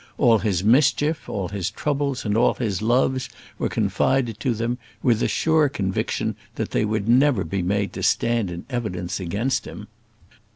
[0.17, 5.19] All his mischief, all his troubles, and all his loves were confided to them, with
[5.19, 9.85] the sure conviction that they would never be made to stand in evidence against him.